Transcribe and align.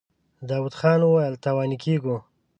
داوود 0.49 0.73
خان 0.79 0.99
وويل: 1.03 1.35
تاواني 1.43 1.77
کېږو. 1.85 2.17